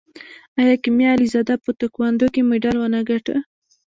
[0.59, 3.35] آیا کیمیا علیزاده په تکواندو کې مډال ونه ګټه؟